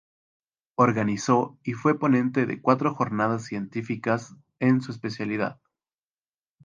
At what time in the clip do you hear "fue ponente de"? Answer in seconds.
1.73-2.59